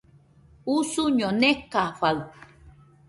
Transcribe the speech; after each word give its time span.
Usuño 0.75 1.29
nekafaɨ 1.41 2.17